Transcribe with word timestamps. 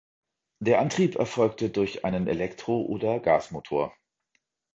Der 0.63 0.79
Antrieb 0.79 1.13
erfolgte 1.15 1.69
durch 1.69 2.03
einen 2.05 2.25
Elektro- 2.27 2.81
oder 2.87 3.19
Gasmotor. 3.19 3.93